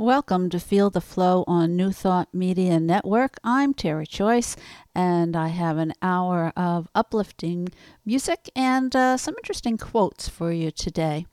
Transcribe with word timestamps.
Welcome 0.00 0.48
to 0.50 0.60
Feel 0.60 0.90
the 0.90 1.00
Flow 1.00 1.42
on 1.48 1.74
New 1.74 1.90
Thought 1.90 2.32
Media 2.32 2.78
Network. 2.78 3.36
I'm 3.42 3.74
Terry 3.74 4.06
Choice, 4.06 4.54
and 4.94 5.34
I 5.34 5.48
have 5.48 5.76
an 5.76 5.92
hour 6.00 6.52
of 6.56 6.86
uplifting 6.94 7.70
music 8.06 8.48
and 8.54 8.94
uh, 8.94 9.16
some 9.16 9.34
interesting 9.38 9.76
quotes 9.76 10.28
for 10.28 10.52
you 10.52 10.70
today. 10.70 11.26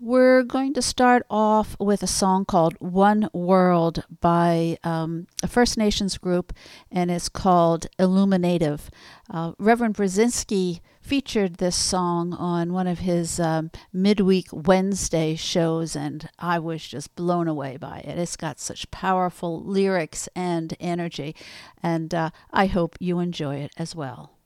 We're 0.00 0.44
going 0.44 0.74
to 0.74 0.82
start 0.82 1.24
off 1.28 1.74
with 1.80 2.04
a 2.04 2.06
song 2.06 2.44
called 2.44 2.76
One 2.78 3.28
World 3.32 4.04
by 4.20 4.78
um, 4.84 5.26
a 5.42 5.48
First 5.48 5.76
Nations 5.76 6.18
group, 6.18 6.52
and 6.88 7.10
it's 7.10 7.28
called 7.28 7.88
Illuminative. 7.98 8.90
Uh, 9.28 9.54
Reverend 9.58 9.96
Brzezinski 9.96 10.78
featured 11.00 11.56
this 11.56 11.74
song 11.74 12.32
on 12.32 12.72
one 12.72 12.86
of 12.86 13.00
his 13.00 13.40
um, 13.40 13.72
midweek 13.92 14.46
Wednesday 14.52 15.34
shows, 15.34 15.96
and 15.96 16.30
I 16.38 16.60
was 16.60 16.86
just 16.86 17.16
blown 17.16 17.48
away 17.48 17.76
by 17.76 17.98
it. 17.98 18.18
It's 18.18 18.36
got 18.36 18.60
such 18.60 18.92
powerful 18.92 19.64
lyrics 19.64 20.28
and 20.36 20.76
energy, 20.78 21.34
and 21.82 22.14
uh, 22.14 22.30
I 22.52 22.66
hope 22.66 22.94
you 23.00 23.18
enjoy 23.18 23.56
it 23.56 23.72
as 23.76 23.96
well. 23.96 24.37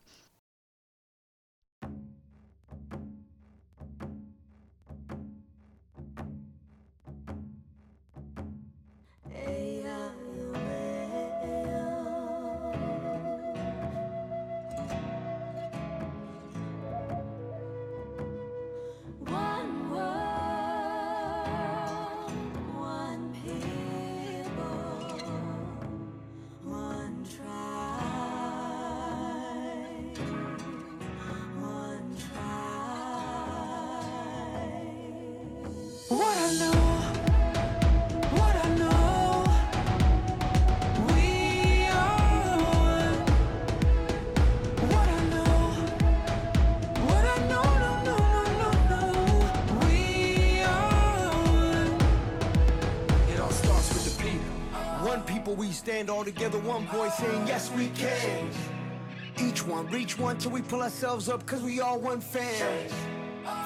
Stand 55.83 56.11
all 56.11 56.25
together, 56.25 56.59
one 56.61 56.87
voice 56.87 57.15
saying, 57.17 57.47
Yes, 57.47 57.71
we 57.73 57.89
can. 57.89 58.49
Each 59.39 59.67
one, 59.67 59.87
reach 59.89 60.19
one 60.19 60.39
till 60.39 60.51
we 60.51 60.63
pull 60.63 60.83
ourselves 60.83 61.29
up, 61.29 61.45
cause 61.47 61.63
we 61.63 61.81
all 61.81 61.99
one 61.99 62.21
fam. 62.21 62.89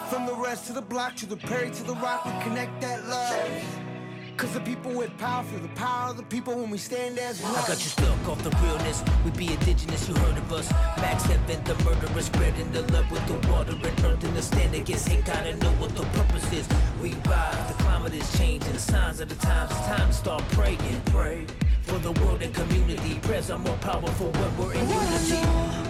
From 0.09 0.27
the 0.27 0.35
rest 0.35 0.67
to 0.67 0.73
the 0.73 0.83
block, 0.83 1.17
to 1.17 1.27
the 1.27 1.37
prairie, 1.37 1.71
to 1.71 1.83
the 1.83 1.95
rock, 1.95 2.25
we 2.25 2.33
connect 2.43 2.81
that 2.81 3.07
love. 3.07 3.51
Cause 4.37 4.53
the 4.53 4.61
people 4.61 4.93
with 4.93 5.17
power 5.17 5.43
feel 5.45 5.61
the 5.61 5.69
power 5.69 6.11
of 6.11 6.19
the 6.19 6.23
people 6.25 6.55
when 6.55 6.71
we 6.71 6.79
stand 6.79 7.19
as 7.19 7.41
one. 7.43 7.55
I 7.55 7.67
got 7.67 7.71
you 7.71 7.91
stuck 7.91 8.29
off 8.29 8.43
the 8.43 8.51
realness. 8.63 9.03
We 9.25 9.31
be 9.31 9.53
indigenous, 9.53 10.09
you 10.09 10.15
heard 10.15 10.37
of 10.37 10.53
us. 10.53 10.71
Max 10.99 11.25
Heaven, 11.25 11.65
the 11.65 11.75
murderer, 11.85 12.21
spreading 12.21 12.71
the 12.73 12.83
love 12.93 13.11
with 13.11 13.27
the 13.27 13.49
water 13.49 13.73
and 13.73 14.05
earth. 14.05 14.25
And 14.25 14.37
the 14.37 14.43
stand 14.43 14.75
against 14.75 15.09
hate, 15.09 15.25
gotta 15.25 15.57
know 15.57 15.71
what 15.81 15.95
the 15.97 16.05
purpose 16.19 16.53
is. 16.53 16.69
We 17.01 17.15
rise, 17.27 17.69
the 17.69 17.83
climate 17.83 18.15
is 18.15 18.39
changing. 18.39 18.73
The 18.73 18.79
signs 18.79 19.21
of 19.21 19.29
the 19.31 19.37
times, 19.37 19.71
time 19.71 20.09
to 20.09 20.13
start 20.13 20.43
praying. 20.51 21.01
Pray 21.07 21.47
for 21.97 22.13
the 22.13 22.21
world 22.21 22.43
and 22.43 22.55
community. 22.55 23.19
Prayers 23.23 23.51
are 23.51 23.59
more 23.59 23.77
powerful 23.79 24.31
when 24.31 24.57
we're 24.59 24.75
in 24.75 24.89
unity. 24.89 25.87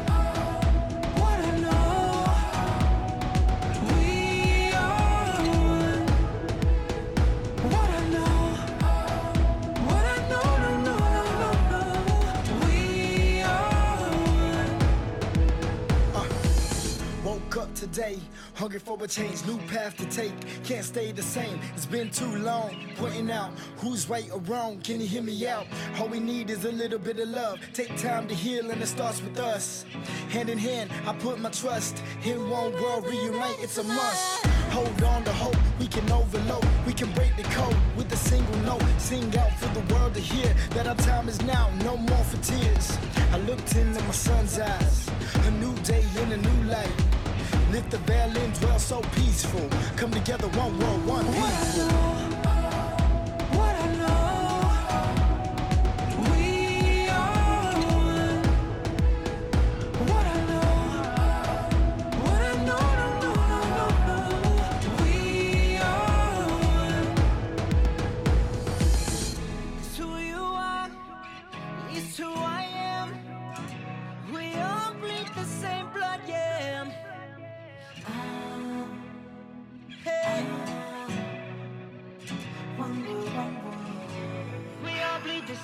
today. 17.74 18.18
Hungry 18.56 18.78
for 18.78 18.96
a 19.04 19.06
change, 19.06 19.44
new 19.44 19.58
path 19.68 19.98
to 19.98 20.06
take. 20.06 20.32
Can't 20.64 20.82
stay 20.82 21.12
the 21.12 21.20
same, 21.20 21.60
it's 21.74 21.84
been 21.84 22.08
too 22.08 22.36
long. 22.38 22.74
Pointing 22.96 23.30
out 23.30 23.50
who's 23.76 24.08
right 24.08 24.30
or 24.32 24.40
wrong. 24.40 24.80
Can 24.80 24.98
you 24.98 25.06
hear 25.06 25.20
me 25.20 25.46
out? 25.46 25.66
All 26.00 26.08
we 26.08 26.20
need 26.20 26.48
is 26.48 26.64
a 26.64 26.72
little 26.72 26.98
bit 26.98 27.18
of 27.20 27.28
love. 27.28 27.58
Take 27.74 27.94
time 27.98 28.26
to 28.28 28.34
heal, 28.34 28.70
and 28.70 28.80
it 28.80 28.86
starts 28.86 29.20
with 29.20 29.38
us. 29.38 29.84
Hand 30.30 30.48
in 30.48 30.56
hand, 30.56 30.90
I 31.06 31.12
put 31.16 31.38
my 31.38 31.50
trust 31.50 32.02
in 32.24 32.48
one 32.48 32.72
world 32.80 33.04
reunite. 33.06 33.58
It's 33.60 33.76
a 33.76 33.84
must. 33.84 34.46
Hold 34.70 35.02
on 35.02 35.24
to 35.24 35.32
hope, 35.34 35.56
we 35.78 35.86
can 35.86 36.10
overload. 36.10 36.66
We 36.86 36.94
can 36.94 37.12
break 37.12 37.36
the 37.36 37.42
code 37.42 37.76
with 37.94 38.10
a 38.10 38.16
single 38.16 38.56
note. 38.60 38.82
Sing 38.96 39.36
out 39.36 39.52
for 39.58 39.68
the 39.78 39.94
world 39.94 40.14
to 40.14 40.20
hear 40.20 40.54
that 40.70 40.86
our 40.86 40.96
time 40.96 41.28
is 41.28 41.42
now, 41.42 41.68
no 41.84 41.98
more 41.98 42.24
for 42.24 42.38
tears. 42.42 42.96
I 43.32 43.38
looked 43.40 43.76
into 43.76 44.02
my 44.02 44.12
son's 44.12 44.58
eyes, 44.58 45.10
a 45.44 45.50
new 45.50 45.74
day 45.80 46.06
in 46.22 46.32
a 46.32 46.38
new 46.38 46.70
light. 46.70 47.15
Lift 47.72 47.90
the 47.90 47.98
and 48.36 48.54
dwell 48.60 48.78
so 48.78 49.00
peaceful. 49.14 49.68
Come 49.96 50.10
together, 50.12 50.48
one 50.48 50.78
world, 50.78 51.06
one 51.06 51.26
people. 51.26 52.35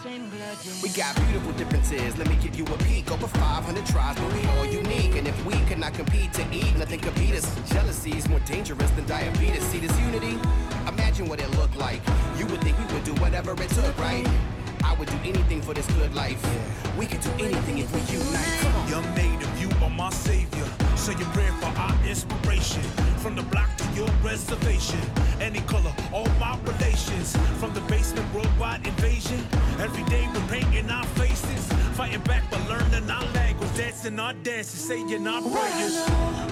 We 0.04 0.88
got 0.88 1.14
beautiful 1.14 1.52
differences. 1.52 2.18
Let 2.18 2.28
me 2.28 2.34
give 2.42 2.56
you 2.56 2.64
a 2.64 2.78
peek. 2.78 3.12
Over 3.12 3.28
500 3.28 3.86
tribes, 3.86 4.20
but 4.20 4.32
we 4.32 4.44
all 4.48 4.64
unique. 4.64 5.14
And 5.14 5.28
if 5.28 5.46
we 5.46 5.52
cannot 5.70 5.94
compete 5.94 6.32
to 6.32 6.42
eat, 6.50 6.76
nothing 6.76 6.98
could 6.98 7.14
beat 7.14 7.34
us. 7.34 7.46
Jealousy 7.70 8.10
is 8.10 8.28
more 8.28 8.40
dangerous 8.40 8.90
than 8.92 9.06
diabetes. 9.06 9.62
See 9.66 9.78
this 9.78 9.96
unity? 10.00 10.38
Imagine 10.88 11.28
what 11.28 11.40
it 11.40 11.48
looked 11.56 11.76
like. 11.76 12.00
You 12.36 12.46
would 12.46 12.60
think 12.62 12.76
we 12.78 12.94
would 12.94 13.04
do 13.04 13.14
whatever 13.22 13.52
it 13.52 13.68
took, 13.68 13.96
right? 13.98 14.26
I 14.82 14.94
would 14.94 15.08
do 15.08 15.18
anything 15.24 15.62
for 15.62 15.72
this 15.72 15.86
good 15.92 16.12
life. 16.16 16.42
We 16.98 17.06
could 17.06 17.20
do 17.20 17.30
anything 17.38 17.78
if 17.78 17.94
we 17.94 18.00
unite. 18.12 18.90
Young 18.90 19.06
native, 19.14 19.60
you 19.60 19.70
are 19.84 19.90
my 19.90 20.10
savior. 20.10 20.62
So 21.02 21.10
you're 21.10 21.28
for 21.58 21.66
our 21.80 22.06
inspiration. 22.06 22.80
From 23.18 23.34
the 23.34 23.42
block 23.42 23.76
to 23.76 23.84
your 23.92 24.08
reservation. 24.22 25.00
Any 25.40 25.58
color, 25.62 25.92
all 26.12 26.28
my 26.38 26.56
relations. 26.62 27.36
From 27.58 27.74
the 27.74 27.80
basement, 27.88 28.32
worldwide 28.32 28.86
invasion. 28.86 29.44
Every 29.80 30.04
day 30.04 30.28
we're 30.32 30.46
painting 30.46 30.88
our 30.90 31.04
faces. 31.18 31.66
Fighting 31.96 32.20
back 32.20 32.44
but 32.52 32.60
learning 32.68 33.10
our 33.10 33.24
language. 33.34 33.76
Dancing 33.76 34.20
our 34.20 34.32
dances, 34.44 34.78
saying 34.78 35.26
our 35.26 35.42
prayers. 35.42 36.06
choice, 36.06 36.51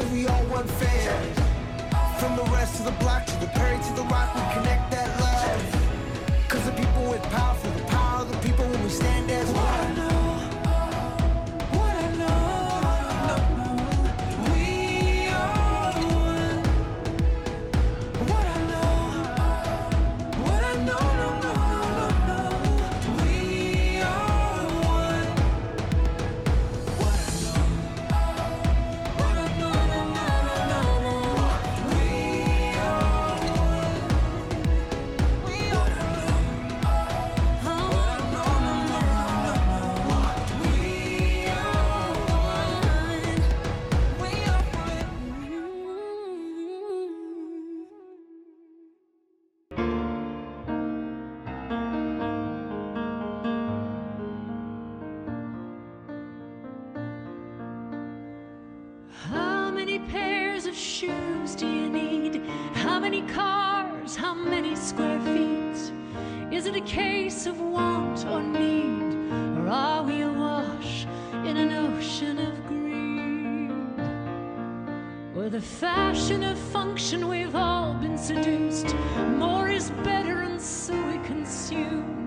cause 0.00 0.12
we 0.12 0.26
all 0.26 0.44
one 0.44 0.66
fan. 0.66 1.34
From 2.18 2.36
the 2.36 2.44
rest 2.52 2.78
of 2.80 2.84
the 2.86 2.96
block 3.02 3.26
to 3.26 3.36
the 3.40 3.46
Perry 3.48 3.76
to 3.76 3.92
the 3.94 4.02
rock, 4.02 4.34
we 4.34 4.40
connect 4.54 4.79
many 63.10 63.26
cars? 63.32 64.14
How 64.14 64.34
many 64.34 64.76
square 64.76 65.18
feet? 65.20 65.92
Is 66.52 66.66
it 66.66 66.76
a 66.76 66.80
case 66.82 67.44
of 67.46 67.60
want 67.60 68.24
or 68.26 68.40
need? 68.40 69.14
Or 69.58 69.68
are 69.68 70.04
we 70.04 70.20
awash 70.20 71.06
in 71.44 71.56
an 71.56 71.72
ocean 71.72 72.38
of 72.38 72.66
greed? 72.68 73.72
With 75.34 75.52
the 75.52 75.60
fashion 75.60 76.44
of 76.44 76.56
function 76.56 77.26
we've 77.26 77.56
all 77.56 77.94
been 77.94 78.16
seduced? 78.16 78.94
More 79.38 79.68
is 79.68 79.90
better, 80.04 80.42
and 80.42 80.60
so 80.60 80.94
we 81.08 81.18
consume. 81.26 82.19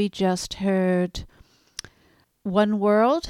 We 0.00 0.08
just 0.08 0.54
heard 0.54 1.26
One 2.42 2.78
World 2.80 3.28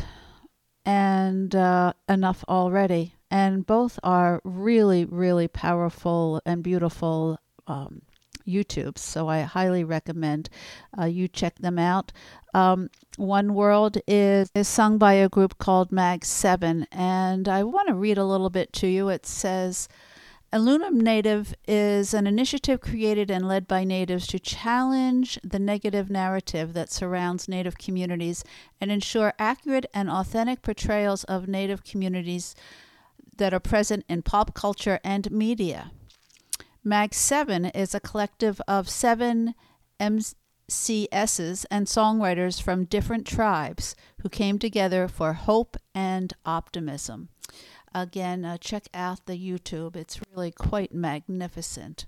and 0.87 1.53
uh, 1.53 1.95
Enough 2.09 2.45
Already. 2.49 3.17
And 3.29 3.67
both 3.67 3.99
are 4.05 4.41
really, 4.45 5.05
really 5.05 5.49
powerful 5.49 6.41
and 6.47 6.63
beautiful 6.63 7.41
um, 7.67 8.03
YouTubes. 8.47 8.99
So 8.99 9.27
I 9.27 9.41
highly 9.41 9.83
recommend 9.83 10.49
uh, 10.97 11.07
you 11.07 11.27
check 11.27 11.59
them 11.59 11.77
out. 11.77 12.13
Um, 12.55 12.89
One 13.17 13.55
World 13.55 13.99
is, 14.07 14.49
is 14.55 14.69
sung 14.69 14.97
by 14.97 15.15
a 15.15 15.29
group 15.29 15.59
called 15.59 15.91
Mag 15.91 16.25
7. 16.25 16.87
And 16.93 17.49
I 17.49 17.65
want 17.65 17.89
to 17.89 17.95
read 17.95 18.17
a 18.17 18.25
little 18.25 18.49
bit 18.49 18.73
to 18.75 18.87
you. 18.87 19.09
It 19.09 19.27
says, 19.27 19.89
IllumiNative 20.53 21.55
is 21.69 22.13
an 22.13 22.27
initiative 22.27 22.81
created 22.81 23.31
and 23.31 23.47
led 23.47 23.69
by 23.69 23.85
natives 23.85 24.27
to 24.27 24.41
challenge 24.41 25.39
the 25.45 25.61
negative 25.61 26.11
narrative 26.11 26.73
that 26.73 26.91
surrounds 26.91 27.47
native 27.47 27.79
communities 27.79 28.43
and 28.81 28.91
ensure 28.91 29.33
accurate 29.39 29.87
and 29.95 30.11
authentic 30.11 30.61
portrayals 30.61 31.23
of 31.25 31.47
native 31.47 31.85
communities 31.85 32.57
that 33.37 33.55
are 33.55 33.61
present 33.61 34.05
in 34.09 34.23
pop 34.23 34.53
culture 34.53 34.99
and 35.05 35.31
media. 35.31 35.93
Mag 36.83 37.15
7 37.15 37.67
is 37.67 37.95
a 37.95 38.01
collective 38.01 38.61
of 38.67 38.89
seven 38.89 39.55
MCSs 40.01 41.65
and 41.71 41.87
songwriters 41.87 42.61
from 42.61 42.87
different 42.87 43.25
tribes 43.25 43.95
who 44.23 44.29
came 44.29 44.59
together 44.59 45.07
for 45.07 45.35
hope 45.35 45.77
and 45.95 46.33
optimism. 46.45 47.29
Again, 47.95 48.45
uh, 48.45 48.59
check 48.59 48.85
out 48.95 49.27
the 49.27 49.39
YouTube. 49.39 49.97
It's 49.97 50.21
really 50.33 50.53
quite 50.53 50.95
magnificent. 50.95 52.07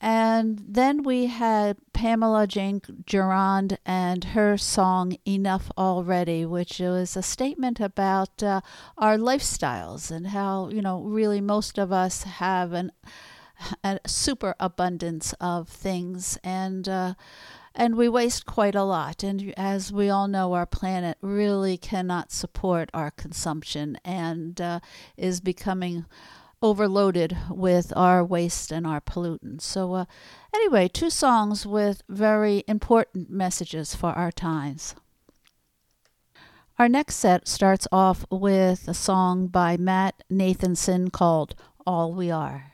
And 0.00 0.62
then 0.68 1.02
we 1.02 1.26
had 1.26 1.78
Pamela 1.92 2.46
Jane 2.46 2.82
Durand 3.06 3.78
and 3.86 4.24
her 4.24 4.58
song 4.58 5.16
Enough 5.26 5.70
Already, 5.78 6.44
which 6.44 6.80
was 6.80 7.16
a 7.16 7.22
statement 7.22 7.80
about 7.80 8.42
uh, 8.42 8.60
our 8.98 9.16
lifestyles 9.16 10.10
and 10.10 10.26
how, 10.26 10.68
you 10.68 10.82
know, 10.82 11.00
really 11.00 11.40
most 11.40 11.78
of 11.78 11.90
us 11.92 12.24
have 12.24 12.72
an, 12.72 12.92
a 13.82 14.00
super 14.06 14.54
abundance 14.60 15.32
of 15.40 15.68
things. 15.68 16.36
And, 16.44 16.88
uh, 16.88 17.14
and 17.74 17.96
we 17.96 18.08
waste 18.08 18.46
quite 18.46 18.74
a 18.74 18.84
lot. 18.84 19.22
And 19.22 19.52
as 19.56 19.92
we 19.92 20.08
all 20.08 20.28
know, 20.28 20.52
our 20.52 20.66
planet 20.66 21.18
really 21.20 21.76
cannot 21.76 22.30
support 22.30 22.90
our 22.94 23.10
consumption 23.10 23.98
and 24.04 24.60
uh, 24.60 24.80
is 25.16 25.40
becoming 25.40 26.06
overloaded 26.62 27.36
with 27.50 27.92
our 27.94 28.24
waste 28.24 28.72
and 28.72 28.86
our 28.86 29.00
pollutants. 29.00 29.62
So, 29.62 29.92
uh, 29.92 30.04
anyway, 30.54 30.88
two 30.88 31.10
songs 31.10 31.66
with 31.66 32.02
very 32.08 32.64
important 32.66 33.28
messages 33.28 33.94
for 33.94 34.10
our 34.10 34.32
times. 34.32 34.94
Our 36.78 36.88
next 36.88 37.16
set 37.16 37.46
starts 37.46 37.86
off 37.92 38.24
with 38.30 38.88
a 38.88 38.94
song 38.94 39.46
by 39.46 39.76
Matt 39.76 40.22
Nathanson 40.30 41.12
called 41.12 41.54
All 41.86 42.14
We 42.14 42.30
Are. 42.30 42.72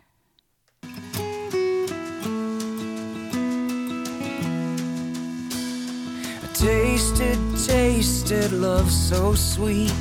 tasted, 6.60 7.38
tasted 7.56 8.52
love 8.52 8.90
so 8.90 9.34
sweet, 9.34 9.94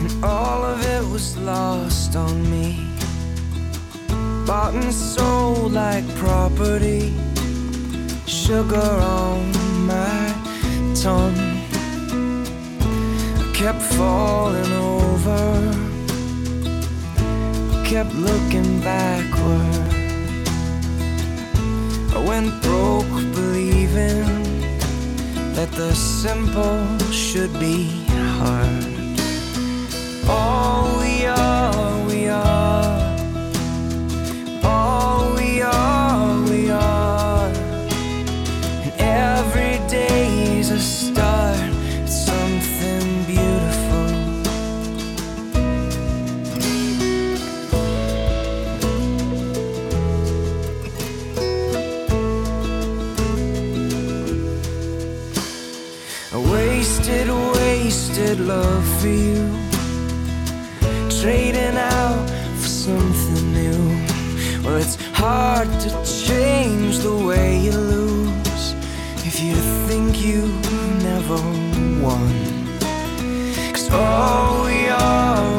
and 0.00 0.24
all 0.24 0.64
of 0.64 0.82
it 0.82 1.04
was 1.12 1.36
lost 1.36 2.16
on 2.16 2.50
me. 2.50 2.88
Bought 4.46 4.72
and 4.74 4.94
sold 4.94 5.72
like 5.72 6.08
property, 6.16 7.12
sugar 8.26 8.90
on 9.20 9.52
my 9.86 10.34
tongue. 10.94 11.36
I 13.36 13.52
kept 13.54 13.82
falling 13.82 14.72
over, 14.72 15.44
kept 17.84 18.14
looking 18.14 18.80
backward. 18.80 19.92
I 22.16 22.24
went 22.26 22.62
broke 22.62 23.12
believing 23.34 24.45
that 25.56 25.72
the 25.72 25.94
simple 25.94 26.86
should 27.10 27.50
be 27.58 27.88
hard. 28.38 28.84
All 30.28 30.98
we 31.00 31.24
are. 31.24 31.65
love 58.46 59.00
for 59.00 59.08
you. 59.08 59.50
Trading 61.20 61.76
out 61.76 62.30
for 62.60 62.68
something 62.68 63.52
new. 63.52 64.62
Well, 64.62 64.76
it's 64.76 64.96
hard 65.14 65.68
to 65.80 65.90
change 66.04 66.98
the 66.98 67.16
way 67.16 67.58
you 67.58 67.72
lose 67.72 68.74
if 69.24 69.42
you 69.42 69.54
think 69.88 70.24
you 70.24 70.46
never 71.02 71.38
won. 72.00 72.30
Cause 73.72 73.90
all 73.90 74.64
we 74.64 74.88
are. 74.88 75.55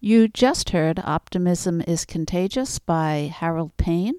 You 0.00 0.28
just 0.28 0.70
heard 0.70 1.00
Optimism 1.02 1.80
is 1.80 2.04
Contagious 2.04 2.78
by 2.78 3.32
Harold 3.34 3.74
Payne, 3.78 4.16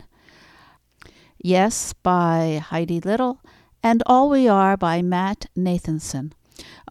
Yes 1.38 1.94
by 1.94 2.64
Heidi 2.66 3.00
Little, 3.00 3.44
and 3.84 4.02
All 4.08 4.28
We 4.28 4.48
Are 4.48 4.76
by 4.76 5.04
Matt 5.04 5.46
Nathanson. 5.56 6.32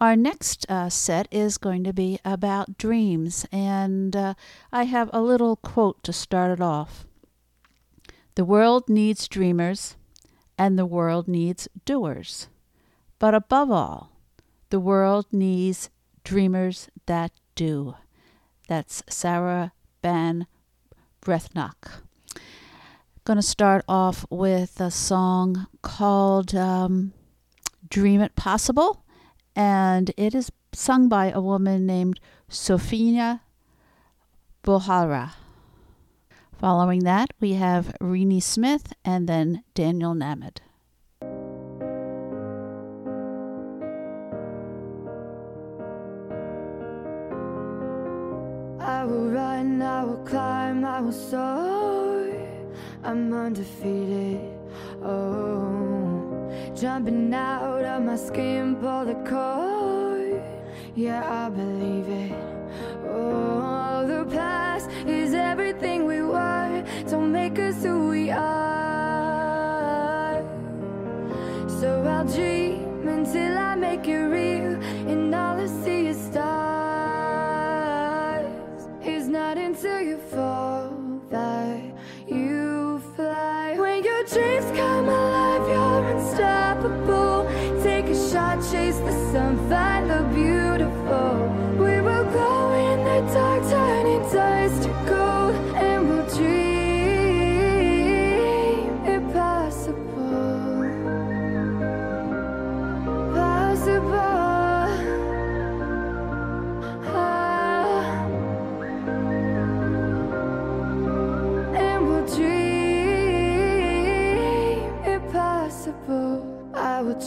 Our 0.01 0.15
next 0.15 0.71
uh, 0.71 0.89
set 0.89 1.27
is 1.33 1.59
going 1.59 1.83
to 1.83 1.93
be 1.93 2.21
about 2.25 2.79
dreams, 2.79 3.45
and 3.51 4.15
uh, 4.15 4.35
I 4.73 4.85
have 4.85 5.11
a 5.13 5.21
little 5.21 5.57
quote 5.57 6.05
to 6.05 6.13
start 6.13 6.53
it 6.53 6.61
off. 6.63 7.05
The 8.37 8.45
world 8.45 8.89
needs 8.89 9.27
dreamers, 9.27 9.97
and 10.57 10.79
the 10.79 10.87
world 10.87 11.27
needs 11.27 11.67
doers. 11.85 12.47
But 13.19 13.35
above 13.35 13.69
all, 13.73 14.13
the 14.71 14.81
world 14.81 15.27
needs 15.33 15.91
dreamers 16.23 16.89
that 17.07 17.33
do. 17.57 17.97
That's 18.69 19.03
Sarah 19.09 19.73
Ban 20.03 20.47
Breathnach. 21.23 22.03
Going 23.25 23.37
to 23.37 23.43
start 23.43 23.85
off 23.89 24.25
with 24.31 24.81
a 24.81 24.91
song 24.91 25.67
called 25.83 26.55
um, 26.55 27.13
Dream 27.89 28.21
It 28.21 28.35
Possible, 28.37 29.05
and 29.55 30.11
it 30.17 30.35
is 30.35 30.51
sung 30.73 31.09
by 31.09 31.31
a 31.31 31.41
woman 31.41 31.87
named 31.87 32.21
Sofina 32.51 33.41
Bouhrara. 34.63 35.33
Following 36.59 37.05
that, 37.05 37.31
we 37.41 37.55
have 37.55 37.95
Reeny 38.01 38.41
Smith 38.41 38.93
and 39.05 39.29
then 39.29 39.63
Daniel 39.75 40.15
Nahmod. 40.15 40.59
Climb, 50.27 50.85
I 50.85 51.01
will 51.01 51.13
soar. 51.13 52.27
I'm 53.05 53.33
undefeated. 53.33 54.41
Oh, 55.03 56.73
jumping 56.75 57.33
out 57.33 57.85
of 57.85 58.03
my 58.03 58.17
skin, 58.17 58.77
pull 58.77 59.05
the 59.05 59.15
cord. 59.31 60.43
Yeah, 60.97 61.23
I 61.45 61.49
believe 61.49 62.09
it. 62.09 62.33
Oh, 63.09 64.05
the 64.07 64.25
past 64.35 64.91
is 65.07 65.33
everything 65.35 66.05
we 66.05 66.21
were. 66.23 66.85
Don't 67.09 67.31
make 67.33 67.59
us 67.59 67.83
who 67.85 68.09
we 68.09 68.31
are. 68.31 68.45
So 71.81 72.03
I'll 72.03 72.25
dream 72.27 72.76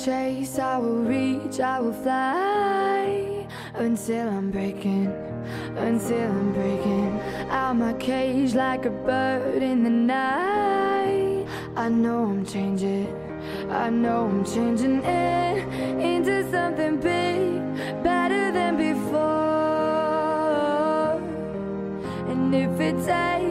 chase, 0.09 0.57
I 0.57 0.77
will 0.77 1.03
reach, 1.03 1.59
I 1.59 1.79
will 1.79 1.93
fly 1.93 3.47
until 3.75 4.27
I'm 4.27 4.49
breaking, 4.49 5.05
until 5.77 6.31
I'm 6.39 6.51
breaking 6.51 7.19
out 7.51 7.75
my 7.75 7.93
cage 7.93 8.55
like 8.55 8.85
a 8.85 8.89
bird 8.89 9.61
in 9.61 9.83
the 9.83 9.91
night. 9.91 11.45
I 11.75 11.89
know 11.89 12.23
I'm 12.31 12.43
changing, 12.43 13.07
I 13.69 13.91
know 13.91 14.25
I'm 14.31 14.43
changing 14.43 15.03
it 15.03 15.57
into 16.11 16.35
something 16.49 16.95
big, 16.99 18.03
better 18.03 18.51
than 18.51 18.77
before. 18.77 19.29
And 22.31 22.55
if 22.55 22.79
it 22.79 22.97
takes, 23.05 23.48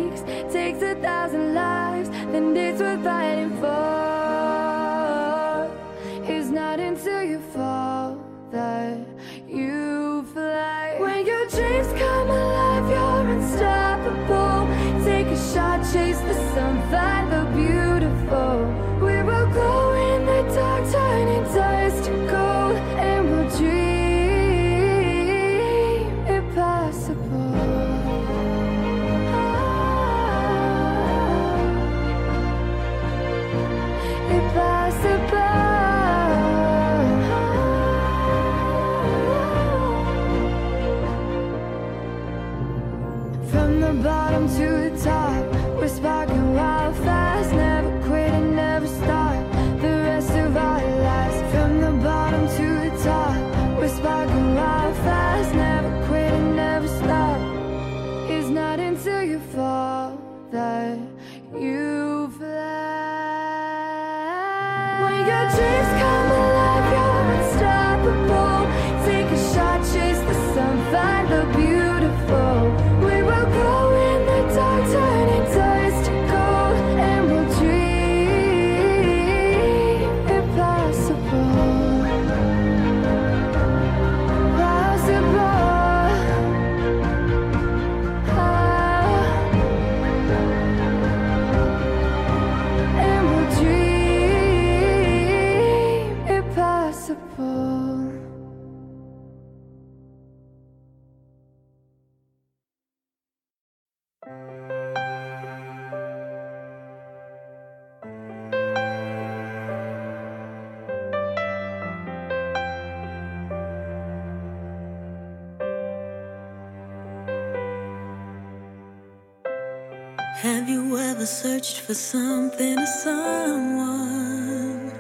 Have 120.42 120.68
you 120.68 120.96
ever 120.96 121.27
searched 121.27 121.81
for 121.81 121.94
something 121.94 122.79
or 122.79 122.87
someone 122.87 124.92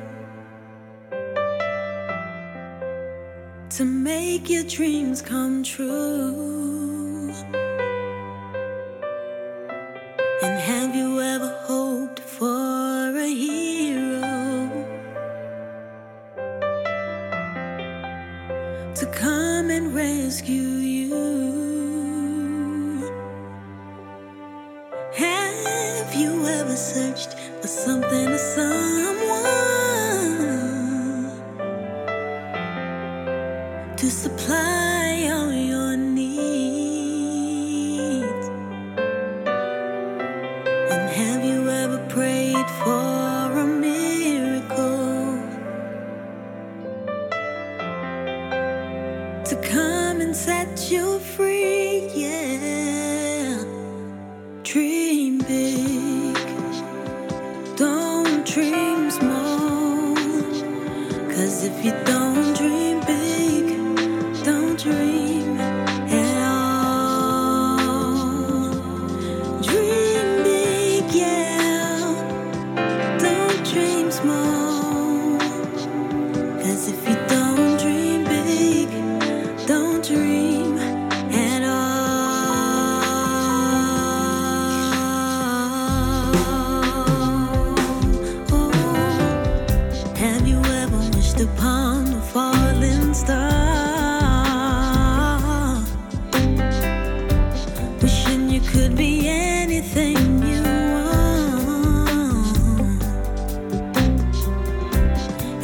to 3.70 3.84
make 3.84 4.50
your 4.50 4.64
dreams 4.64 5.22
come 5.22 5.62
true? 5.62 6.77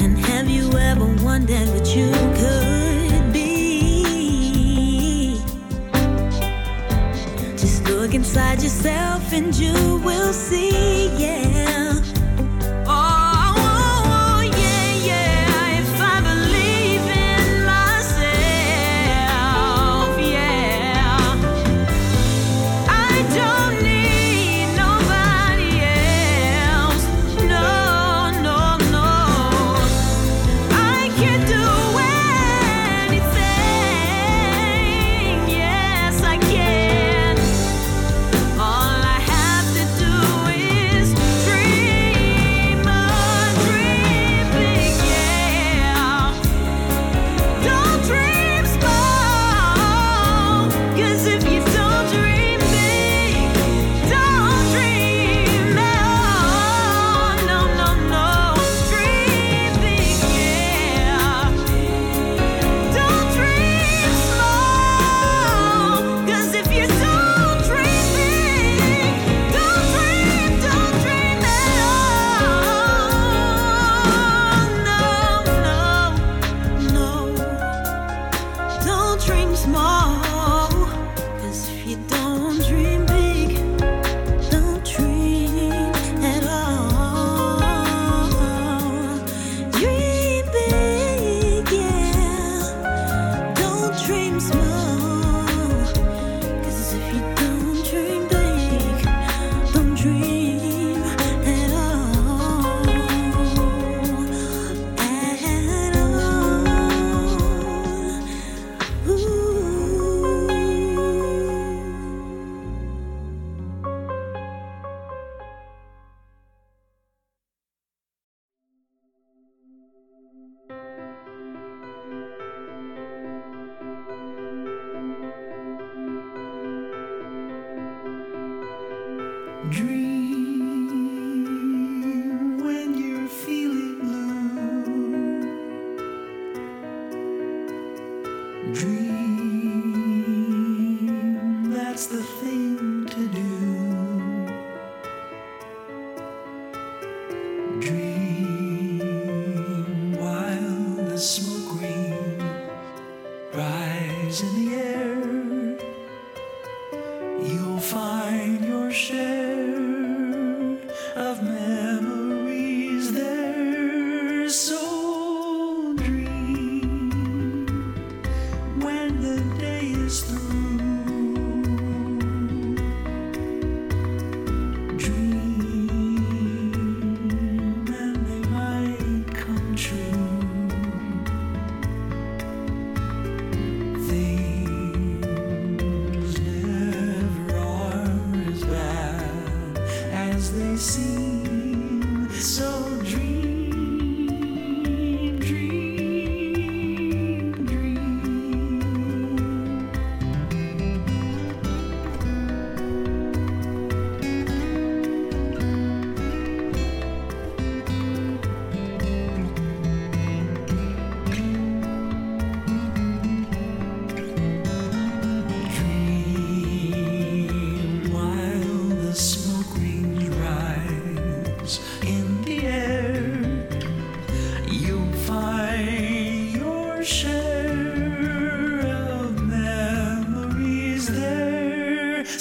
And 0.02 0.18
have 0.18 0.48
you 0.48 0.70
ever 0.72 1.06
wondered 1.24 1.68
what 1.68 1.86
you 1.96 2.10
could 2.40 3.32
be? 3.32 5.36
Just 7.56 7.84
look 7.88 8.14
inside 8.14 8.62
yourself 8.62 9.32
and 9.32 9.54
you 9.56 9.72
will 10.04 10.32
see, 10.32 11.08
yeah. 11.18 11.53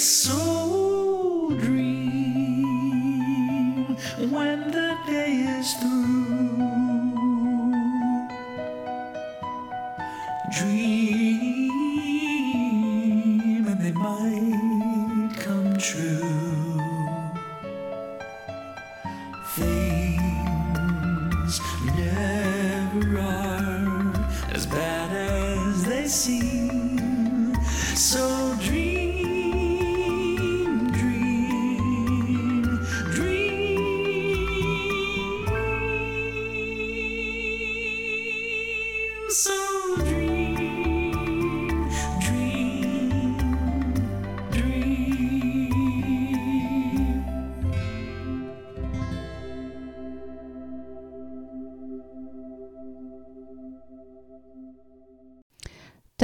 soon. 0.04 0.43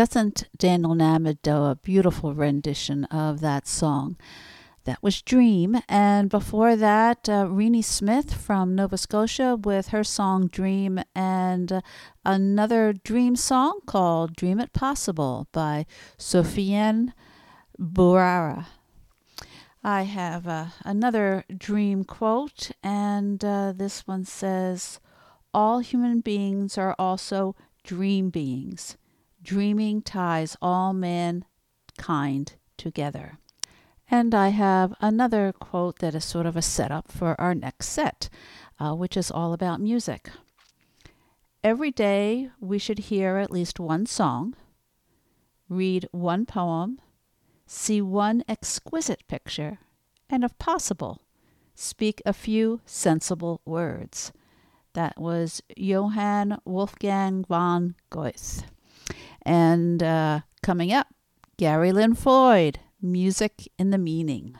Doesn't 0.00 0.48
Daniel 0.56 0.94
Nahmod 0.94 1.42
do 1.42 1.64
a 1.64 1.74
beautiful 1.76 2.32
rendition 2.34 3.04
of 3.04 3.40
that 3.40 3.68
song? 3.68 4.16
That 4.84 5.02
was 5.02 5.20
Dream. 5.20 5.82
And 5.90 6.30
before 6.30 6.74
that, 6.74 7.28
uh, 7.28 7.46
Reeny 7.50 7.82
Smith 7.82 8.32
from 8.32 8.74
Nova 8.74 8.96
Scotia 8.96 9.56
with 9.56 9.88
her 9.88 10.02
song 10.02 10.46
Dream 10.46 11.02
and 11.14 11.82
another 12.24 12.94
Dream 12.94 13.36
song 13.36 13.80
called 13.84 14.36
Dream 14.36 14.58
It 14.58 14.72
Possible 14.72 15.48
by 15.52 15.84
Sufian 16.16 17.12
Bouhrara. 17.78 18.68
I 19.84 20.04
have 20.04 20.48
uh, 20.48 20.66
another 20.82 21.44
dream 21.54 22.04
quote, 22.04 22.70
and 22.82 23.44
uh, 23.44 23.74
this 23.76 24.06
one 24.06 24.24
says 24.24 24.98
All 25.52 25.80
human 25.80 26.20
beings 26.20 26.78
are 26.78 26.96
also 26.98 27.54
dream 27.84 28.30
beings. 28.30 28.96
Dreaming 29.50 30.00
ties 30.02 30.56
all 30.62 30.92
mankind 30.92 32.52
together. 32.77 33.40
And 34.08 34.33
I 34.33 34.50
have 34.50 34.94
another 35.00 35.52
quote 35.52 35.98
that 35.98 36.14
is 36.14 36.25
sort 36.25 36.46
of 36.46 36.56
a 36.56 36.62
setup 36.62 37.10
for 37.10 37.35
our 37.40 37.52
next 37.52 37.88
set, 37.88 38.29
uh, 38.79 38.94
which 38.94 39.16
is 39.16 39.29
all 39.29 39.52
about 39.52 39.81
music. 39.81 40.31
Every 41.64 41.90
day 41.90 42.50
we 42.60 42.79
should 42.79 43.10
hear 43.10 43.38
at 43.38 43.50
least 43.50 43.81
one 43.81 44.06
song, 44.06 44.54
read 45.68 46.08
one 46.12 46.46
poem, 46.46 47.00
see 47.66 48.00
one 48.00 48.44
exquisite 48.46 49.27
picture, 49.27 49.81
and 50.29 50.44
if 50.44 50.56
possible, 50.58 51.22
speak 51.75 52.22
a 52.25 52.33
few 52.33 52.83
sensible 52.87 53.62
words. 53.64 54.31
That 54.92 55.20
was 55.20 55.60
Johann 55.77 56.58
Wolfgang 56.64 57.44
von 57.48 57.96
Goethe. 58.10 58.62
And 59.42 60.02
uh, 60.02 60.40
coming 60.62 60.92
up, 60.92 61.08
Gary 61.56 61.92
Lynn 61.92 62.14
Floyd, 62.14 62.80
Music 63.00 63.68
in 63.78 63.90
the 63.90 63.98
Meaning. 63.98 64.56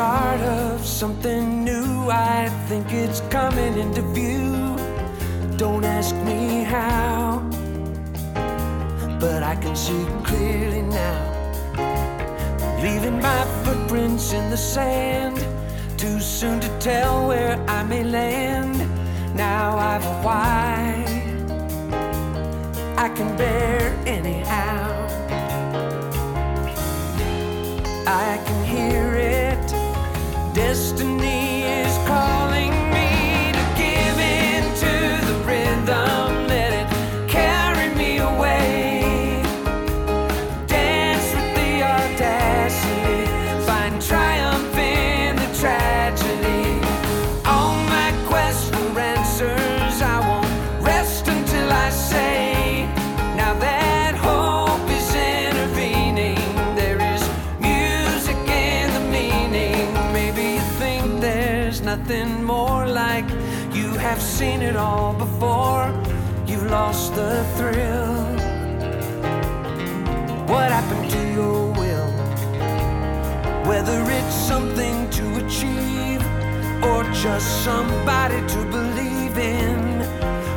Start 0.00 0.40
of 0.40 0.86
something 0.86 1.62
new. 1.62 2.08
I 2.08 2.48
think 2.68 2.90
it's 2.90 3.20
coming 3.28 3.74
into 3.78 4.00
view. 4.18 4.74
Don't 5.58 5.84
ask 5.84 6.14
me 6.30 6.62
how, 6.62 7.42
but 9.20 9.42
I 9.42 9.56
can 9.56 9.76
see 9.76 10.02
clearly 10.24 10.80
now. 10.80 11.20
Leaving 12.82 13.20
my 13.20 13.42
footprints 13.62 14.32
in 14.32 14.48
the 14.48 14.56
sand. 14.56 15.36
Too 15.98 16.18
soon 16.18 16.60
to 16.60 16.70
tell 16.78 17.28
where 17.28 17.58
I 17.68 17.82
may 17.82 18.02
land. 18.02 18.78
Now 19.36 19.76
I've 19.76 20.06
a 20.12 20.14
why 20.24 21.04
I 22.96 23.08
can 23.16 23.36
bear 23.36 23.80
anyhow. 24.06 24.80
I 28.06 28.40
can 28.46 28.59
just 77.22 77.64
somebody 77.64 78.40
to 78.48 78.64
believe 78.70 79.36
in, 79.36 80.00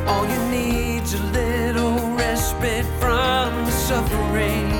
all 0.08 0.26
you 0.26 0.40
need's 0.50 1.14
a 1.14 1.24
little 1.34 2.16
respite 2.16 2.86
from 3.02 3.70
suffering. 3.70 4.73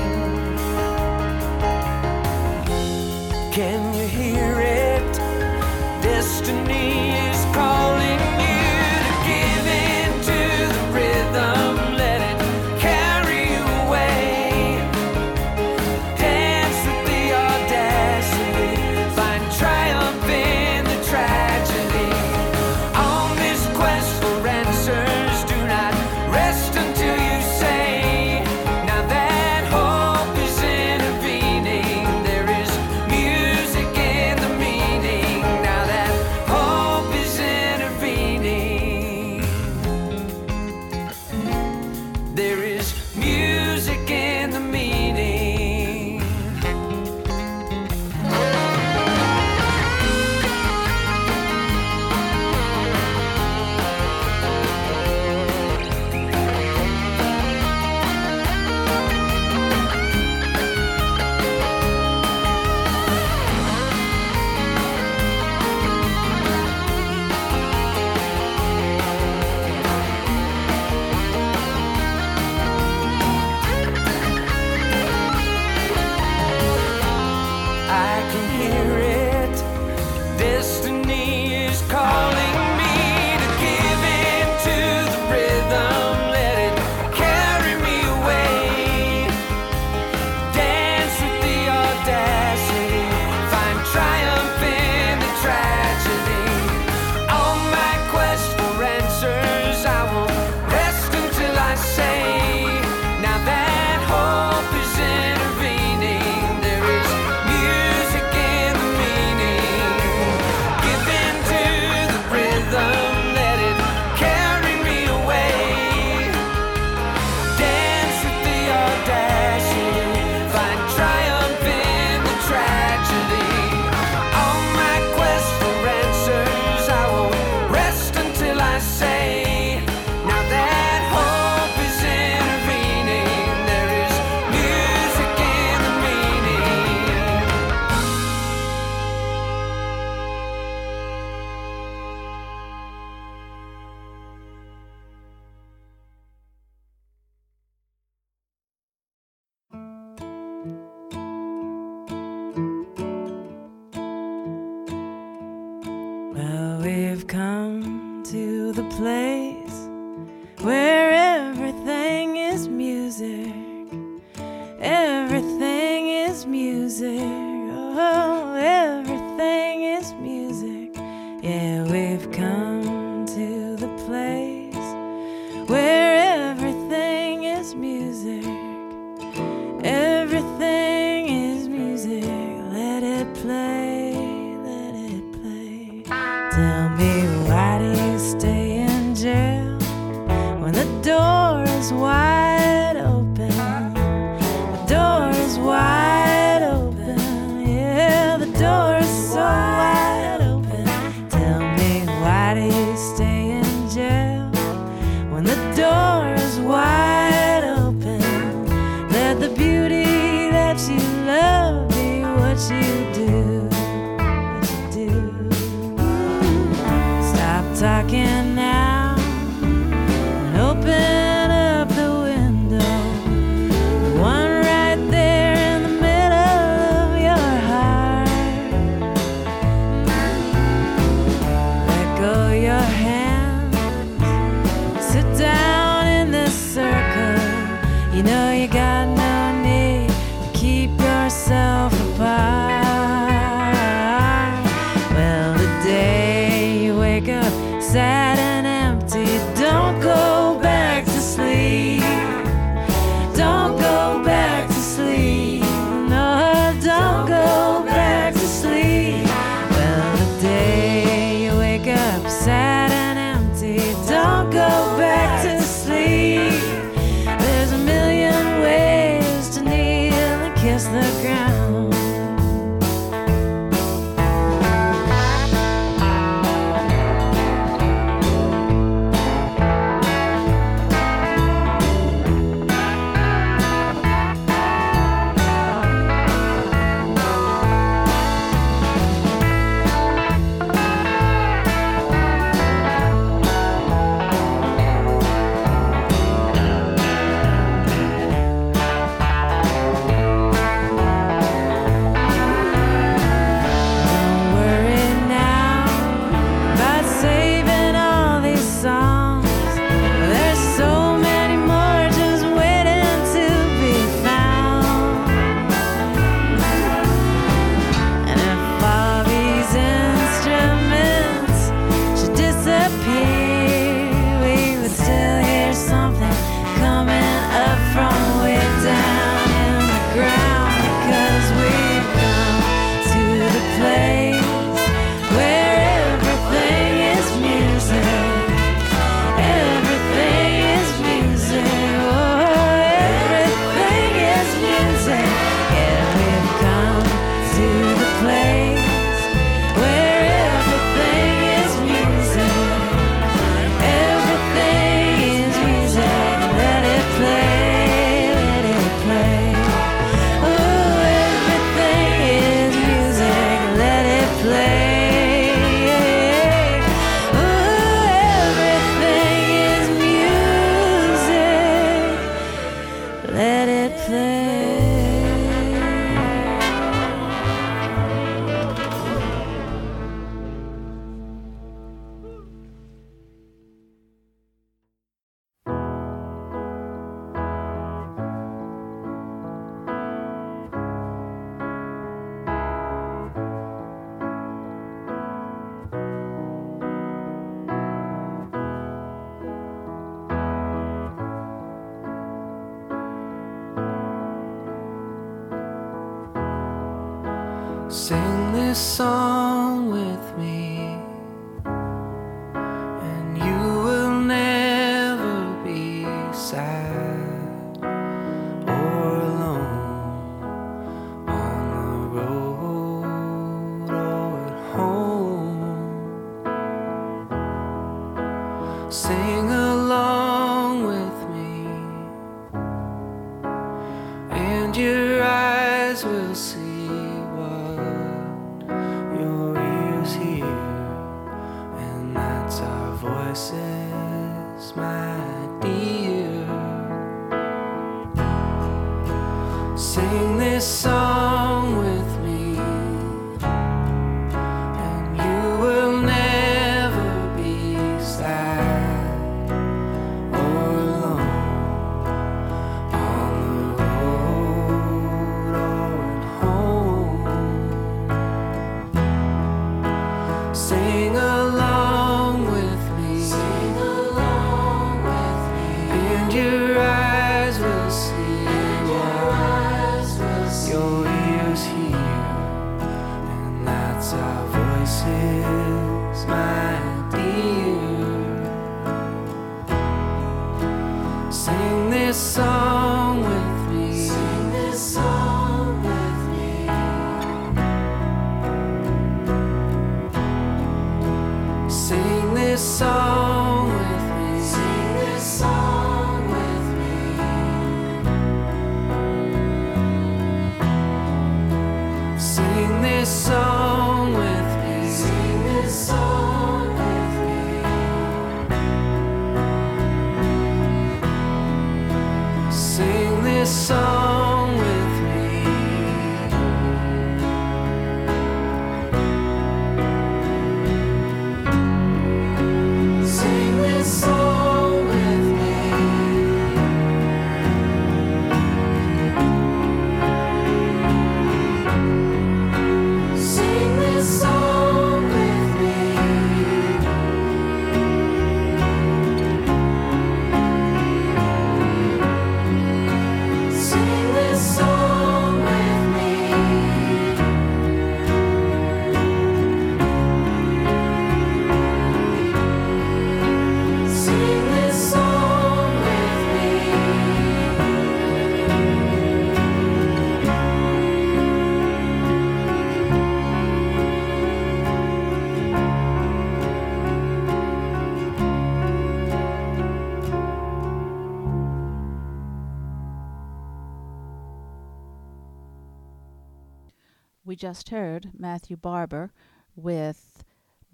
just 587.44 587.68
heard 587.68 588.08
Matthew 588.18 588.56
Barber 588.56 589.12
with 589.54 590.24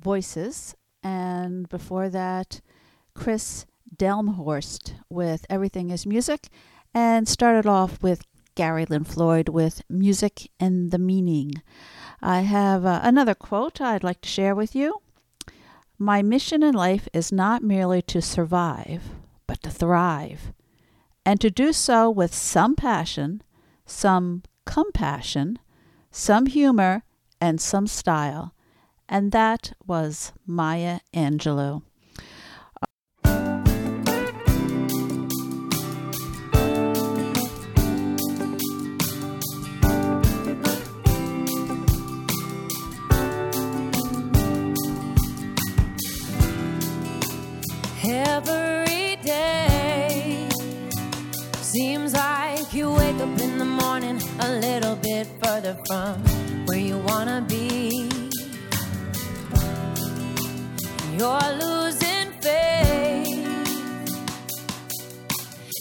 Voices, 0.00 0.76
and 1.02 1.68
before 1.68 2.08
that, 2.08 2.60
Kris 3.12 3.66
Delmhorst 3.96 4.92
with 5.08 5.44
Everything 5.50 5.90
is 5.90 6.06
Music, 6.06 6.46
and 6.94 7.26
started 7.26 7.66
off 7.66 8.00
with 8.04 8.24
Gary 8.54 8.86
Lynn 8.88 9.02
Floyd 9.02 9.48
with 9.48 9.82
Music 9.90 10.48
and 10.60 10.92
the 10.92 10.98
Meaning. 10.98 11.54
I 12.22 12.42
have 12.42 12.86
uh, 12.86 13.00
another 13.02 13.34
quote 13.34 13.80
I'd 13.80 14.04
like 14.04 14.20
to 14.20 14.28
share 14.28 14.54
with 14.54 14.76
you. 14.76 15.02
My 15.98 16.22
mission 16.22 16.62
in 16.62 16.76
life 16.76 17.08
is 17.12 17.32
not 17.32 17.64
merely 17.64 18.00
to 18.02 18.22
survive, 18.22 19.02
but 19.48 19.60
to 19.64 19.70
thrive, 19.70 20.52
and 21.26 21.40
to 21.40 21.50
do 21.50 21.72
so 21.72 22.08
with 22.08 22.32
some 22.32 22.76
passion, 22.76 23.42
some 23.84 24.44
compassion, 24.66 25.58
some 26.10 26.46
humor, 26.46 27.02
and 27.40 27.60
some 27.60 27.86
style. 27.86 28.54
And 29.08 29.32
that 29.32 29.72
was 29.86 30.32
Maya 30.46 31.00
Angelou. 31.14 31.82
further 55.60 55.78
from 55.86 56.14
where 56.66 56.78
you 56.78 56.96
wanna 56.98 57.44
be. 57.46 58.08
You're 61.18 61.50
losing 61.64 62.28
faith. 62.40 63.28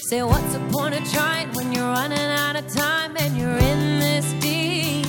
Say, 0.10 0.24
what's 0.24 0.54
the 0.54 0.60
point 0.72 0.96
of 0.96 1.12
trying 1.14 1.50
when 1.54 1.72
you're 1.72 1.92
running 2.00 2.30
out 2.44 2.56
of 2.58 2.68
time 2.74 3.16
and 3.18 3.38
you're 3.38 3.62
in 3.72 4.00
this 4.00 4.26
deep? 4.42 5.06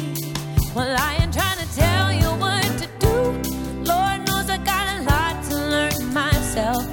Well, 0.74 0.94
I 0.98 1.18
ain't 1.20 1.34
trying 1.34 1.58
to 1.64 1.68
tell 1.74 2.12
you 2.12 2.28
what 2.42 2.62
to 2.80 2.86
do. 3.04 3.14
Lord 3.92 4.18
knows 4.26 4.48
I 4.50 4.58
got 4.72 4.86
a 4.94 5.02
lot 5.02 5.34
to 5.48 5.56
learn 5.74 6.14
myself. 6.14 6.89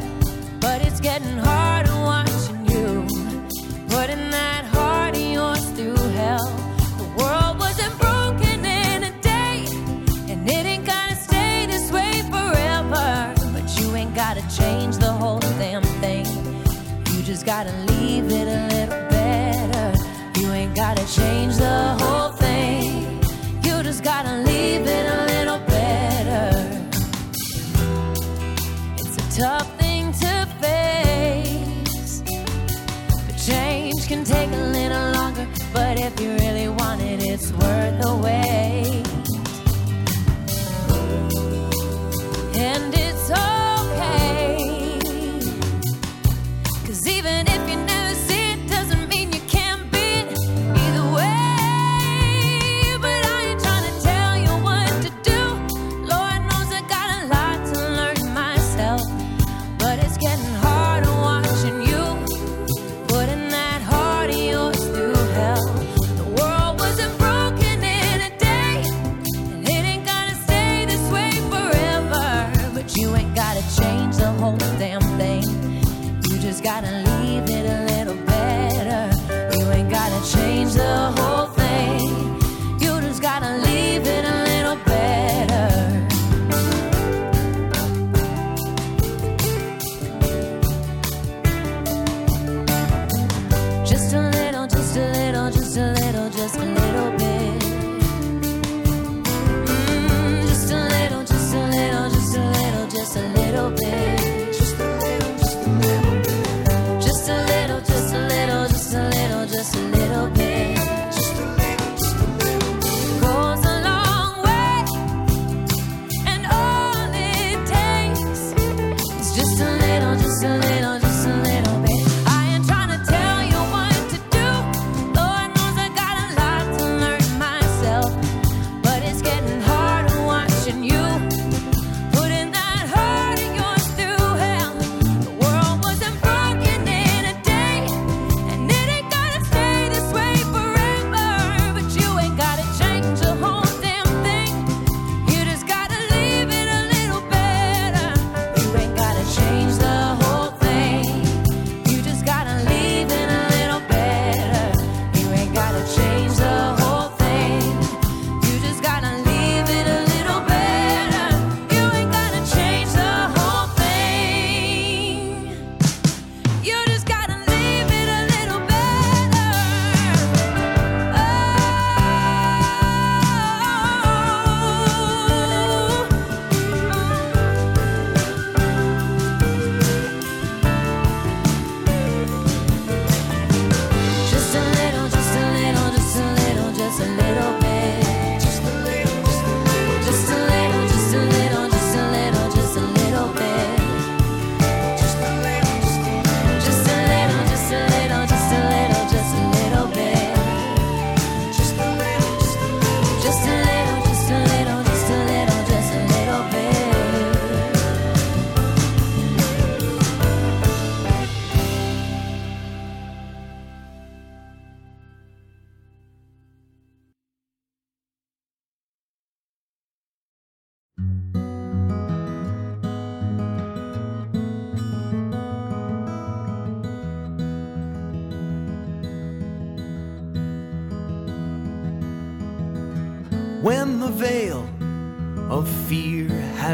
gotta 17.47 17.71
leave 17.93 18.25
it 18.29 18.45
a 18.45 18.67
little 18.75 19.09
better. 19.09 19.93
You 20.37 20.51
ain't 20.51 20.75
gotta 20.75 21.05
change 21.07 21.55
the 21.55 21.95
whole 21.97 22.33
thing. 22.33 23.23
You 23.63 23.81
just 23.83 24.03
gotta 24.03 24.39
leave 24.39 24.85
it 24.85 25.16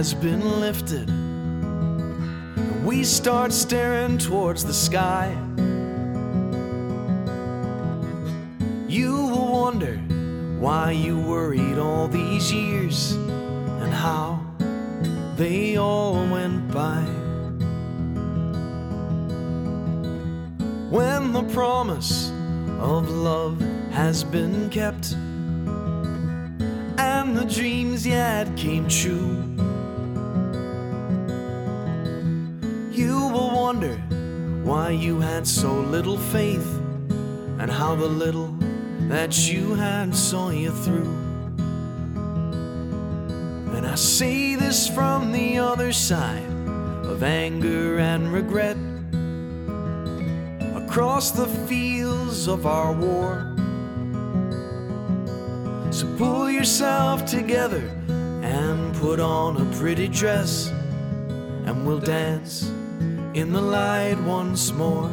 has 0.03 0.13
been 0.13 0.59
lifted, 0.59 1.07
and 1.07 2.85
we 2.85 3.05
start 3.05 3.53
staring 3.53 4.17
towards 4.17 4.65
the 4.65 4.73
sky, 4.73 5.33
you 8.85 9.13
will 9.13 9.61
wonder 9.61 9.95
why 10.59 10.91
you 10.91 11.17
worried 11.17 11.77
all 11.77 12.09
these 12.09 12.51
years 12.51 13.13
and 13.13 13.93
how 13.93 14.45
they 15.37 15.77
all 15.77 16.15
went 16.29 16.69
by. 16.73 17.01
When 20.89 21.31
the 21.31 21.43
promise 21.53 22.29
of 22.77 23.09
love 23.09 23.57
has 23.91 24.25
been 24.25 24.69
kept 24.69 25.13
and 26.99 27.37
the 27.37 27.45
dreams 27.45 28.03
had 28.03 28.53
came 28.57 28.89
true, 28.89 29.52
you 33.03 33.27
will 33.27 33.51
wonder 33.51 33.95
why 34.63 34.89
you 34.91 35.19
had 35.19 35.45
so 35.45 35.73
little 35.95 36.17
faith 36.17 36.69
and 37.59 37.69
how 37.69 37.95
the 37.95 38.07
little 38.07 38.55
that 39.09 39.33
you 39.49 39.75
had 39.75 40.15
saw 40.15 40.49
you 40.49 40.71
through. 40.71 41.11
And 43.75 43.85
I 43.85 43.95
say 43.95 44.55
this 44.55 44.87
from 44.87 45.33
the 45.33 45.57
other 45.57 45.91
side 45.91 46.49
of 47.11 47.23
anger 47.23 47.99
and 47.99 48.31
regret 48.31 48.77
across 50.81 51.31
the 51.31 51.47
fields 51.67 52.47
of 52.47 52.65
our 52.65 52.93
war. 52.93 53.33
So 55.91 56.07
pull 56.17 56.49
yourself 56.49 57.25
together 57.25 57.83
and 58.41 58.95
put 58.95 59.19
on 59.19 59.57
a 59.57 59.65
pretty 59.77 60.07
dress, 60.07 60.69
and 61.65 61.85
we'll 61.85 61.99
dance 61.99 62.71
in 63.33 63.51
the 63.51 63.61
light 63.61 64.19
once 64.21 64.71
more. 64.71 65.09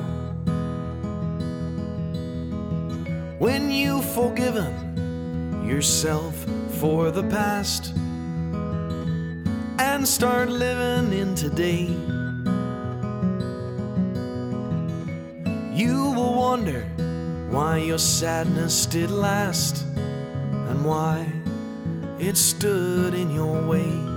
When 3.39 3.71
you've 3.71 4.05
forgiven 4.15 5.65
yourself 5.67 6.35
for 6.81 7.11
the 7.11 7.23
past 7.23 7.95
and 9.79 10.07
start 10.07 10.51
living 10.51 11.19
in 11.19 11.35
today, 11.35 11.87
you 15.73 16.13
will 16.13 16.35
wonder 16.35 16.83
why 17.49 17.79
your 17.79 17.99
sadness 17.99 18.85
did 18.85 19.11
last 19.11 19.83
and 19.97 20.85
why 20.85 21.27
it 22.19 22.37
stood 22.37 23.15
in 23.15 23.31
your 23.31 23.67
way. 23.67 24.10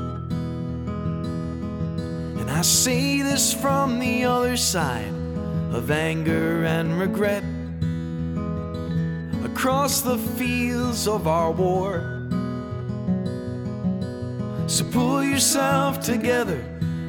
I 2.63 2.65
say 2.65 3.21
this 3.21 3.53
from 3.53 3.99
the 3.99 4.23
other 4.23 4.55
side 4.55 5.13
of 5.73 5.91
anger 5.91 6.63
and 6.63 6.97
regret 6.97 7.43
across 9.43 9.99
the 9.99 10.17
fields 10.17 11.05
of 11.05 11.27
our 11.27 11.51
war. 11.51 12.21
So 14.67 14.85
pull 14.93 15.25
yourself 15.25 15.99
together 15.99 16.63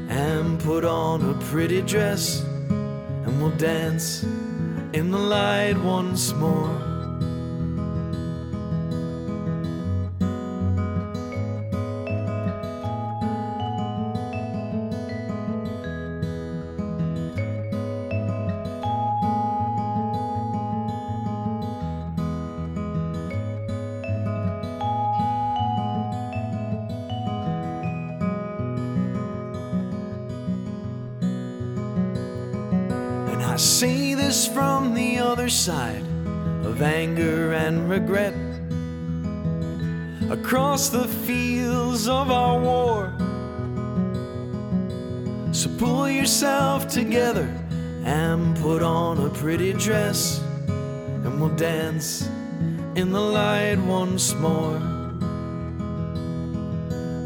and 0.09 0.59
put 0.59 0.85
on 0.85 1.23
a 1.31 1.35
pretty 1.45 1.83
dress, 1.83 2.41
and 2.41 3.41
we'll 3.41 3.57
dance 3.57 4.25
in 4.25 5.13
the 5.13 5.19
light 5.19 5.77
once 5.79 6.33
more. 6.33 6.94
I 33.55 33.57
say 33.57 34.15
this 34.15 34.49
from 34.49 34.95
the 34.95 35.21
other 35.21 35.49
side 35.49 36.03
of 36.65 36.83
anger 36.83 37.53
and 37.53 37.89
regret. 37.89 38.35
Across 40.29 40.89
the 40.89 41.07
fields 41.07 42.09
of 42.09 42.33
our 42.33 42.59
war. 42.59 43.15
So 45.53 45.71
pull 45.79 46.09
yourself 46.09 46.89
together 46.89 47.47
and 48.05 48.57
put 48.57 48.83
on 48.83 49.25
a 49.25 49.31
pretty 49.31 49.73
dress, 49.73 50.41
and 50.67 51.41
we'll 51.41 51.55
dance 51.55 52.27
in 52.97 53.13
the 53.13 53.21
light 53.21 53.79
once 53.79 54.35
more. 54.35 54.79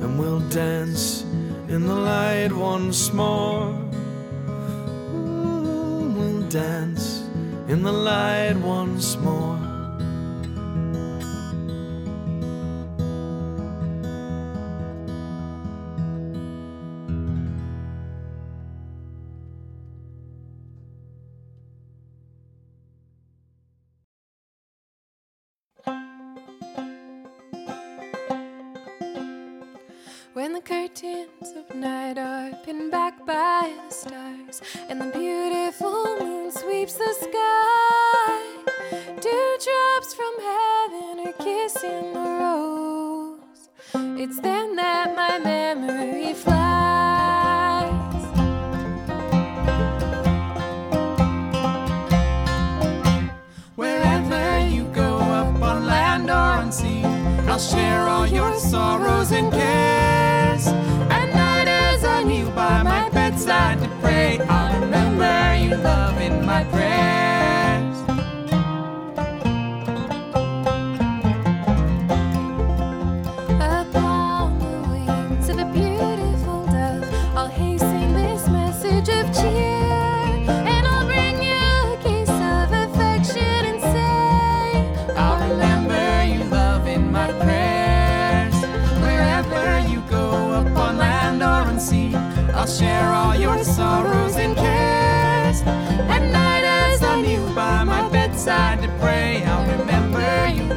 And 0.03 0.19
we'll 0.19 0.47
dance 0.51 1.23
in 1.69 1.87
the 1.87 1.97
light 1.97 2.53
once 2.53 3.15
more. 3.15 3.88
In 7.69 7.83
the 7.83 7.93
light 7.93 8.57
once 8.57 9.17
more. 9.19 9.38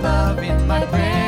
Love, 0.01 0.39
in 0.39 0.67
my 0.67 0.85
prayers. 0.85 1.20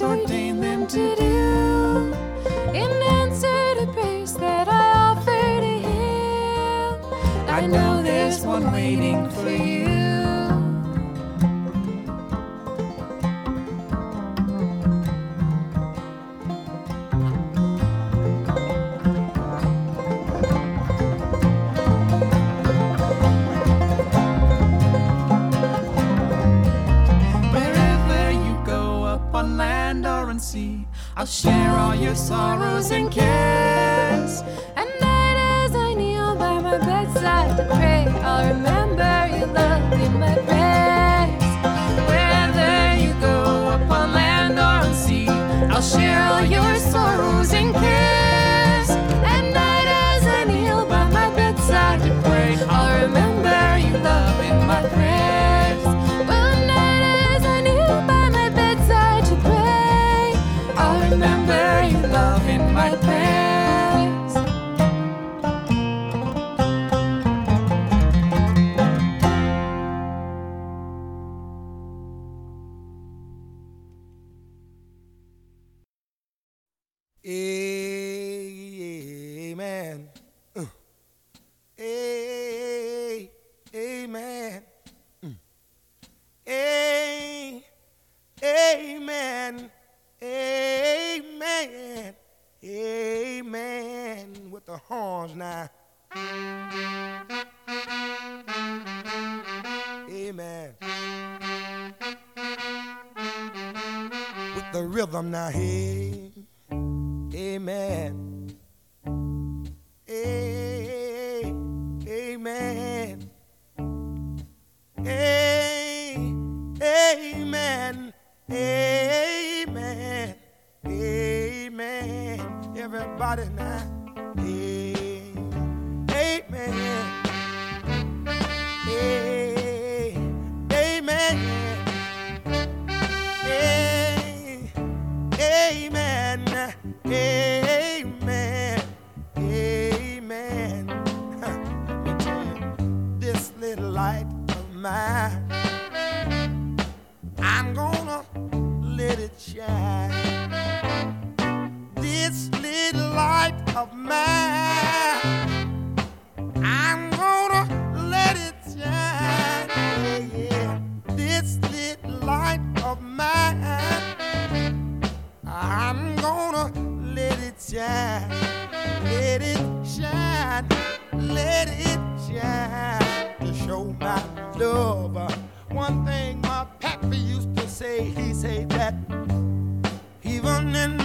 sorry. 0.00 0.29
sorrows 32.20 32.90
and 32.90 33.10
cares. 33.10 33.39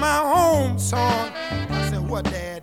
my 0.05 0.17
home 0.17 0.77
song. 0.77 1.31
I 1.71 1.89
said, 1.89 2.07
what, 2.07 2.25
Dad? 2.25 2.54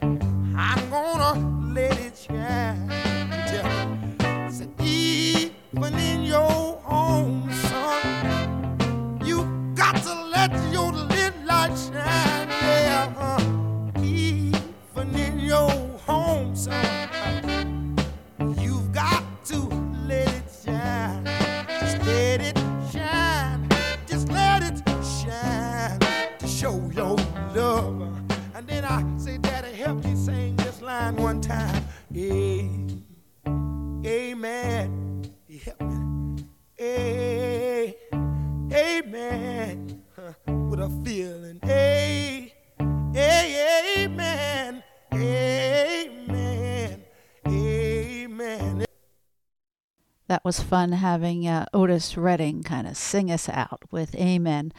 was 50.53 50.61
fun 50.61 50.93
having 50.93 51.49
uh, 51.49 51.65
Otis 51.73 52.15
Redding 52.15 52.63
kind 52.63 52.87
of 52.87 52.95
sing 52.95 53.31
us 53.31 53.49
out 53.49 53.85
with 53.91 54.15
Amen. 54.17 54.71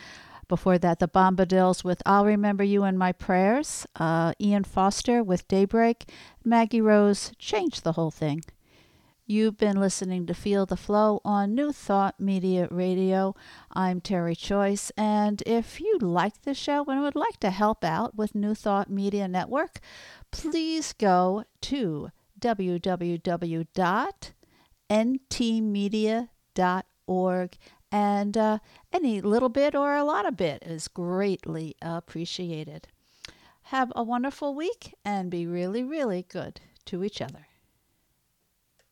Before 0.47 0.77
that, 0.77 0.99
the 0.99 1.07
Bombadils 1.07 1.83
with 1.83 1.99
I'll 2.05 2.27
Remember 2.27 2.63
You 2.63 2.83
in 2.83 2.95
My 2.95 3.11
Prayers, 3.11 3.87
uh, 3.95 4.33
Ian 4.39 4.65
Foster 4.65 5.23
with 5.23 5.47
Daybreak, 5.47 6.11
Maggie 6.45 6.79
Rose 6.79 7.31
changed 7.39 7.83
the 7.83 7.93
whole 7.93 8.11
thing. 8.11 8.43
You've 9.25 9.57
been 9.57 9.79
listening 9.79 10.27
to 10.27 10.35
Feel 10.35 10.67
the 10.67 10.77
Flow 10.77 11.21
on 11.25 11.55
New 11.55 11.71
Thought 11.71 12.19
Media 12.19 12.67
Radio. 12.69 13.33
I'm 13.71 13.99
Terry 13.99 14.35
Choice, 14.35 14.91
and 14.95 15.41
if 15.47 15.81
you 15.81 15.97
like 15.97 16.43
the 16.43 16.53
show 16.53 16.85
and 16.85 17.01
would 17.01 17.15
like 17.15 17.39
to 17.39 17.49
help 17.49 17.83
out 17.83 18.13
with 18.13 18.35
New 18.35 18.53
Thought 18.53 18.91
Media 18.91 19.27
Network, 19.27 19.79
please 20.29 20.93
go 20.93 21.45
to 21.61 22.11
www 22.39 23.65
ntmedia.org. 24.93 26.27
And 27.91 28.37
uh, 28.37 28.59
any 28.91 29.21
little 29.21 29.49
bit 29.49 29.75
or 29.75 29.95
a 29.95 30.03
lot 30.03 30.27
of 30.27 30.37
bit 30.37 30.63
is 30.63 30.87
greatly 30.87 31.75
appreciated. 31.81 32.87
Have 33.63 33.91
a 33.95 34.03
wonderful 34.03 34.53
week 34.55 34.93
and 35.05 35.31
be 35.31 35.45
really, 35.47 35.83
really 35.83 36.25
good 36.27 36.61
to 36.85 37.03
each 37.03 37.21
other. 37.21 37.47